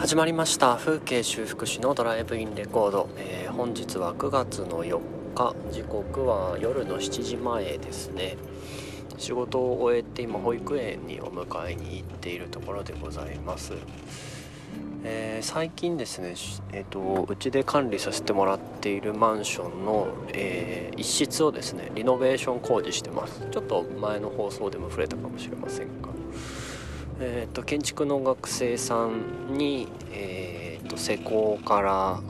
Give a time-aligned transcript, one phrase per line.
[0.00, 0.76] 始まりました。
[0.76, 4.98] 風景修復師のドライブインレコード、えー、本日は9月の4
[5.34, 5.54] 日。
[5.70, 8.38] 時刻は夜の7時前ですね。
[9.18, 13.74] 仕事を終えて今保育園にお迎えに行っているところでございます。
[15.04, 16.34] えー、最近ですね、
[16.72, 23.46] えーと、うちで管理させてもらっているマンションの、えー、一室をですねリノベーション工事してます。
[23.50, 26.08] ちょっと前の放送でも触れたかもしれませんが、
[27.22, 32.20] えーと、建築の学生さんに、えーと、施工から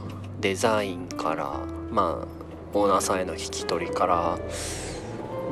[0.40, 1.60] デザインから
[1.92, 4.38] まあオーナーさんへの引き取りから、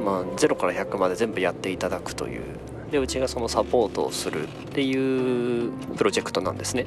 [0.04, 2.42] まあ、0から100まで全部やっていただくという
[2.90, 6.86] でうちがそのサポートをするっていうプロジェクトなんですね。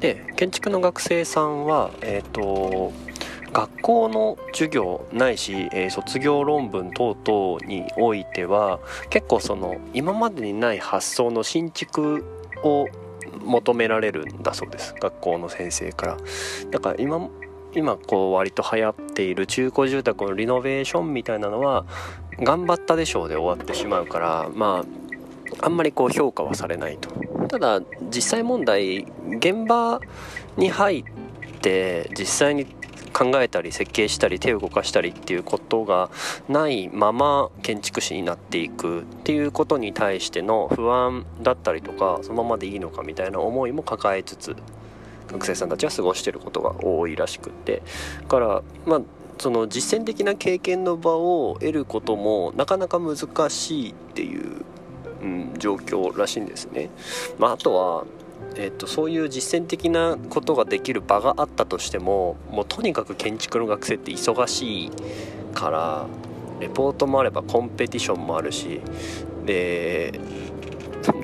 [0.00, 2.92] で建築の学生さんはえっ、ー、と
[3.52, 12.24] 学校の授業ないし、えー、卒業論文等々においては結構その今までにない発想の新築
[12.62, 12.86] を
[13.44, 14.94] 求められるんだそうです。
[15.00, 16.16] 学校の先生から。
[16.70, 17.28] だから今
[17.74, 21.84] 今こう割と流行っている中古住宅のリノベーションみたいなのは
[22.38, 24.84] 頑張ったでしょうで終わってしまうからま
[25.60, 27.10] ああんまりこう評価はされないと。
[27.48, 29.06] ただ実際問題
[29.38, 30.00] 現場
[30.56, 31.04] に入っ
[31.60, 32.66] て実際に
[33.16, 36.10] 考えたり設計したり手を動かしたりっていうことが
[36.50, 44.54] ないまま建築士になっていくっていうことに対しての不安だったりとかそのままでいいのかみたいな思いも抱えつつ
[45.28, 47.82] 学生さんたちは過ごしてることが多いらしくて
[48.20, 49.00] だからまあ
[49.38, 53.16] その実践的な経験の場を得ることもなかなか難
[53.50, 54.64] しいっていう、
[55.22, 56.88] うん、状況らしいんですね。
[57.38, 58.04] まあ、あとは
[58.56, 64.90] えーと、そういう実践的なことができる場があったとしてももうとにかく建築の学生って忙しい
[65.54, 66.06] から
[66.60, 68.80] レポートもあればコンペティションもあるし
[69.44, 70.18] で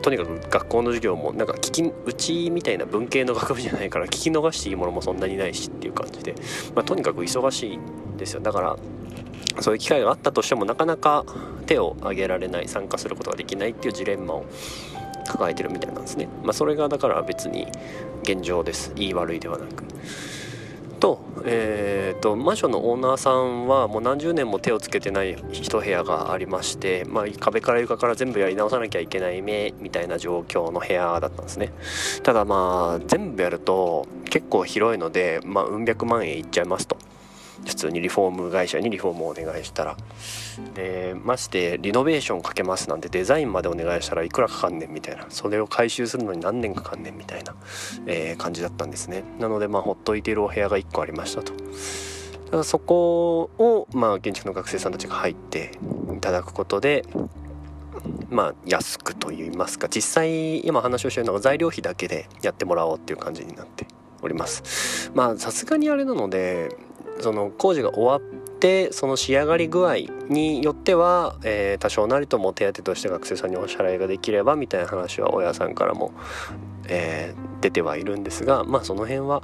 [0.02, 6.34] とにかく学校の授業もなんか聞きうちみたいな文系の学部じゃないから聞き逃していいものもそんなにないしっていう感じで、
[6.74, 8.40] まあ、とにかく忙しいんですよ。
[8.40, 8.76] だから
[9.60, 11.24] そういう機会があったとしてもなかなか
[11.66, 14.46] 手を挙げられない参加することができないっていうジレンマを
[15.26, 17.66] 抱えてるみたいなんですね、まあ、それがだから別に
[18.22, 18.92] 現状です。
[18.96, 19.84] いい悪いではなく。
[21.02, 31.72] と,、えーと、マンションのオーナーさんはもう何十年も手をつけてない一部屋がありまして、まあ、壁から床から全部やり直さなきゃいけない目みたいな状況の部屋だったんですね。
[32.22, 36.96] ただまあ全部やると結構広いので、まあ、うん百万円いっちゃいますと。
[37.66, 39.96] 普通にリフォーム会社にリフォームをお願いしたら。
[40.74, 45.26] でましてリノベーションかけますなんてデザインまでお願いしたらいくらかかんねんみたいな。
[45.28, 47.54] それを回収するのに何年かかんねんみたいな、
[48.06, 49.24] えー、感じだったんですね。
[49.38, 51.52] なのでまあほっといているお部屋が1個ありましたと。
[52.50, 55.72] だそこをまあ建築の学生さんたちが入って
[56.14, 57.04] いただくことで
[58.30, 63.86] まあ安くといいますか実際今話をしているのは材料費だけでやってもらおうっていう感じになって
[64.22, 65.10] おります。
[65.14, 66.76] まあさすがにあれなので
[67.22, 69.96] その工事が終わってその仕上がり具合
[70.28, 76.12] によっては、えー、多少なりとも手当として学生さんにお支払いができればみたいな話は親さんからも、
[76.88, 79.42] えー、出てはいるんですがまあその辺は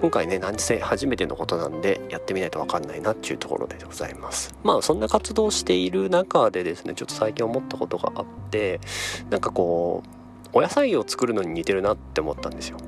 [0.00, 4.54] 今回ね何せ初めてのことなんでやってみないと分かんないなっていうところでございます。
[4.64, 8.80] まあそんな活動をしている中でですねちょっと最近思ったことがあって
[9.28, 12.78] なんかこうお野菜を作るのに似てるなって思ったんですよ。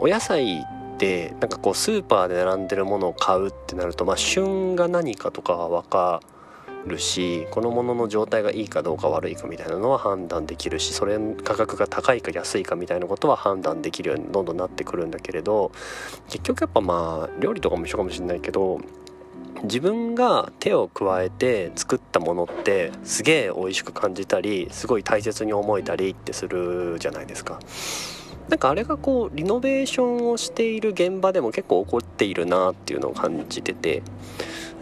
[0.00, 0.64] お野菜
[1.00, 6.20] てなんかこうスーパーで並んでるものを買うってなると、まあ、旬が何かとかは分か
[6.86, 15.72] るしこのものの状態がいいかどうか悪いかみたいなのは判断できるしそれ価格が高いか安いかみたいなことは判断できるようにどんどんなってくるんだけれど
[16.28, 18.80] 結局やっぱまあ料理とかも一緒かもしれないけど
[19.62, 27.58] 自分が手を加えて作ったものってすげえ美味しく感じたりすごい大切に思えたりってするじゃないですか。
[28.50, 34.02] なんかあれがこうリノベーションをしている現場でも結構起こっているなっていうのを感じてて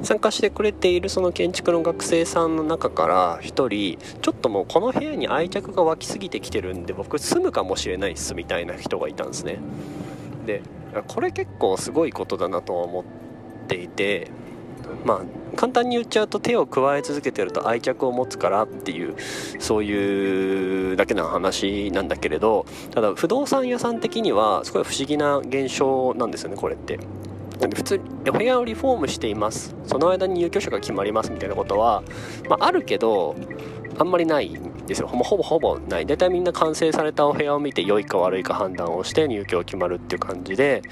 [0.02, 9.58] 参加してくれているその建築の学生さんの中から1人ちょっともうこの部屋に愛着が湧きすぎてきてるんで僕住むかもしれないっすみたいな人がいたんですね。
[10.46, 10.62] で
[11.06, 13.04] これ結構すごいことだなとは思っ
[13.68, 14.30] ていて
[15.04, 19.16] まあ簡単に言っちゃうと手を加え続けてると愛着を持つからっていう
[19.58, 26.98] そういうだけの話なんだけれどただ不動産屋さん的にはすごい不思議な現象なんですよねこれって。
[27.74, 29.74] 普通お部屋をリフォームしています。
[29.84, 32.04] その間に入居者が決まりますみたいなことは、
[32.48, 33.34] まあ、あるけど
[33.98, 35.08] あんまりないんですよ。
[35.08, 36.06] ほぼほぼない。
[36.06, 40.82] 大体みんな完成されたお部屋を見て良いか悪いか判断をして入居が決まるっていう感じで、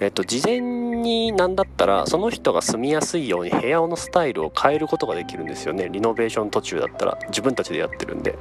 [0.00, 0.60] えっと、事前
[1.06, 5.88] になんだったらその人が住みやすいように部屋のスタイルを変えることができるんですよね。
[5.90, 8.32] リノベーション途中だったら自分たちでやってるんで。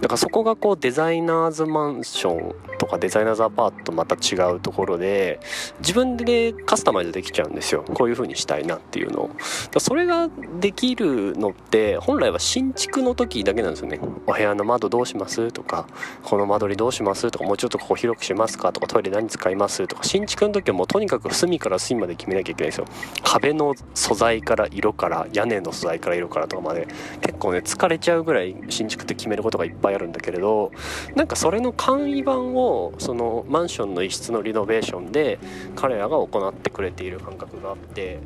[0.00, 5.38] だからそこがこうデザイナーズマンションとかデザイナーズアパートとまた違うところで
[5.78, 7.84] 自分でカスタマイズできちゃうんですよ。
[7.94, 9.30] こういう風にしたいなっていうのを。
[9.78, 14.00] それができるのって本来は新築の時だけなんですよね。
[14.26, 15.86] お部屋の窓どうしますとか
[16.24, 22.86] この間取りどうしますとかもうちょっとここ広くしますかとかトイレ何使いますとか新築の時はもうとにかく隅から隅まで決めなきゃいけないんですよ。
[23.22, 26.88] 壁の素材から色から屋根の素材から色からとかまで。
[27.20, 30.70] 結構ね疲れちゃうぐらい新築って決めることがいっぱいあるんだけれど
[31.14, 35.38] なんかそれの簡易版をそのマンションの一室のリノベーションで
[35.76, 38.18] 彼らが行ってくれている感覚があって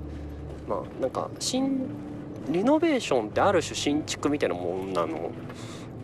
[0.69, 1.87] まあなんか新
[2.49, 5.31] リノベーションってある種新築みたいなもんなの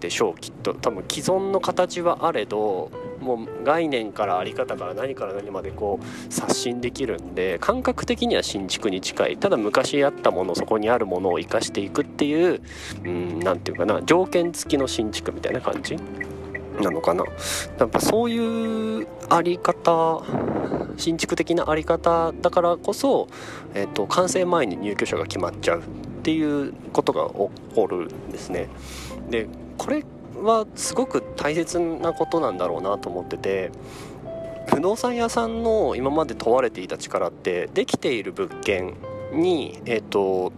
[0.01, 0.75] でしょうきっと。
[0.75, 2.91] 多分既存の形はあれど
[3.21, 9.37] もう概念からあり方から何から何までこう刷新できるんで感覚的には新築に近い。
[9.37, 12.61] ただ昔あったものそこにあるものを生かしていくっていう
[13.45, 15.97] 何て言うかな条件付きの新築みたいな感じ
[16.81, 17.25] なのかな
[17.79, 20.23] やっぱそういうあり方
[20.97, 23.29] 新築的なあり方だからこそ、
[23.75, 25.83] えーと、完成前に入居者が決まっちゃうっ
[26.23, 27.35] ていうことが起
[27.75, 28.69] こるんですね。
[29.31, 29.49] で
[29.79, 30.05] これ
[30.37, 33.71] はすごく大切なことなんだろうなと思ってて
[34.69, 38.95] 不動産屋さんの今まで問われていた力ってできている物件
[39.33, 40.53] に、えーと、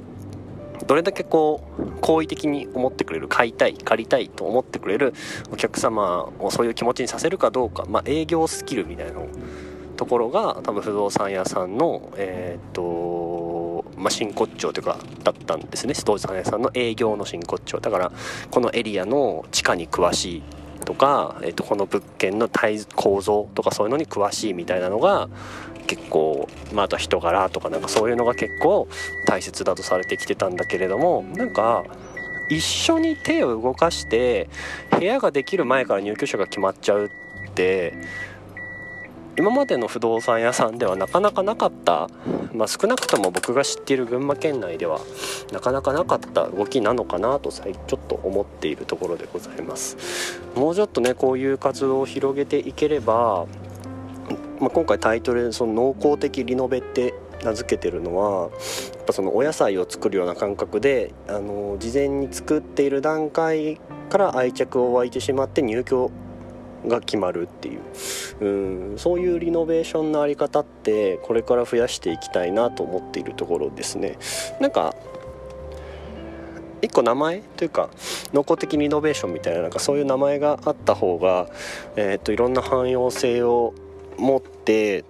[0.86, 5.14] どれだけこう好意的に思ってくれる買いたい借りたいと思ってくれる
[5.50, 9.20] お客様をそういう気持ちにさせるかどうか、まあ、営業スキルみたいな
[9.96, 15.94] ところが多分不動産屋さんのえっ、とまあ、真骨頂というかだったんですね。
[15.94, 17.78] 不動産屋さんの営業の真骨頂。
[17.80, 18.12] だから
[18.50, 20.42] このエリアの地下に詳しい
[20.84, 22.48] とか、えー、とこの物件の
[22.94, 25.28] 構造とかそういうのに詳しいみたいなのが
[25.86, 28.88] 結構、まあ、あと人柄とかなんかそういうのが結構
[29.26, 31.84] 大切だとされてきてたんだけれどもなんか
[32.48, 34.48] 一緒に手を動かして
[34.90, 37.94] 部屋ができる前から入居者が決まっちゃうって
[39.36, 42.08] 今までの不動産屋さんではなかなかなかった、
[42.52, 45.00] まあ、少なくとも僕が知っている群馬県内では
[45.52, 50.40] なかなかなかった動きなのかなとちょっと思っているところでございます。
[50.54, 53.46] もうちょっとねこういう活動を広げていければ、
[54.60, 58.46] まあ、今回タイトルでその濃厚的リノベって名付けてるのはや
[59.02, 66.10] っぱそのお野菜を作るような感覚であの事前に作っている段階から愛着を湧いてしまって入居
[66.86, 67.80] が決まるっていう。
[68.40, 68.48] う
[68.94, 74.18] んそういうリノベーションの在り方ってこれから増やしていきたいなと思っているところですね。
[74.60, 74.94] なんか
[76.82, 77.88] 一個名前というか
[78.32, 81.48] 濃厚的リノベーションみたいななんかそういう名前があった方が、
[81.96, 83.72] えー、っといろんな汎用性を
[84.18, 85.04] 持って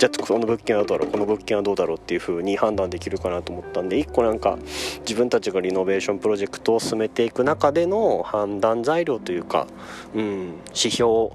[0.00, 1.12] じゃあこの物件はどうだろう？
[1.12, 4.56] この物件はどうだろうっていう風に判断できるかなと思ったんで1個なんか
[5.00, 9.66] 自分たちがリノベーションプロジェクトを進めていく中での判断材料というか、
[10.14, 11.32] うん、指標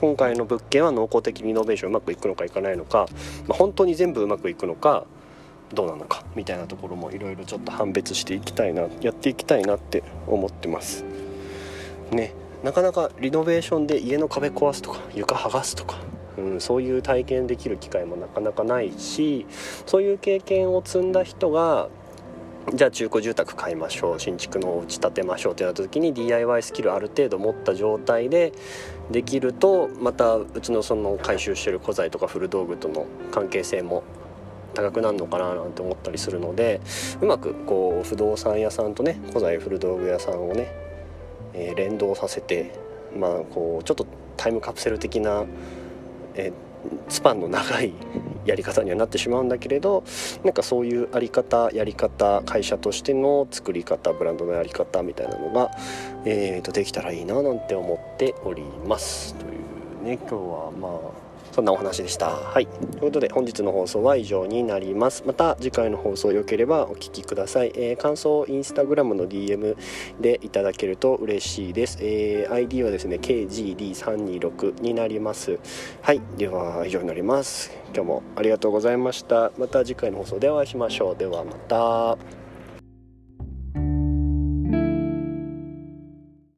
[0.00, 3.08] 今回の物件は農耕的リノベーションうまくいくのかいかないのか、
[3.48, 5.04] まあ、本当に全部うまくいくのか
[5.74, 11.04] どうなのかみたいなところもいろいろちょっと判別していきたいなやっていきたいなって思ってます。
[12.12, 12.32] ね
[12.62, 15.98] なかなかリノベーションで家の壁壊すとか床剥がすとか
[16.38, 19.46] うん、そういう体験できる機会もなかなかないし
[19.86, 21.88] そういう経験を積んだ人が
[22.74, 28.52] じゃあ中古住宅買いましょう新築のお家建てましょうってなった時に DIY スキルある程度持った状態で
[29.10, 34.02] できるとまたうちのその回収してる古材とか古道具との関係性も
[34.74, 36.80] 高くなるのかななんて思ったりするので
[37.20, 40.72] うまくこう不動産屋さんとね古材古道具屋さんをね、
[41.54, 42.72] えー、連動させて
[43.16, 44.06] まあこうちょっと
[44.36, 45.44] タイムカプセル的な
[46.36, 46.52] え
[47.08, 47.92] スパンの長い
[48.44, 50.04] やり方にはなってしまうんだけれど
[50.44, 55.70] なんかそういうあり方やり方会社としての作り方ブランドのやり方みたいなのが、
[56.24, 59.34] えー、とできたらいいななんて思っております。
[59.34, 61.25] というね今日はまあ
[61.56, 62.28] そんなお話でした。
[62.28, 62.66] はい。
[62.66, 65.24] ということで本日の放送は以上になります。
[65.26, 67.72] また次回の放送良ければお聴きください。
[67.74, 69.74] えー、感想インスタグラムの DM
[70.20, 71.96] でいただけると嬉しいです。
[72.02, 75.58] えー、ID はですね、KGD326 になります。
[76.02, 76.20] はい。
[76.36, 77.72] では以上になります。
[77.94, 79.50] 今日もありがとうございました。
[79.56, 81.16] また次回の放送でお会いしましょう。
[81.16, 82.45] ではまた。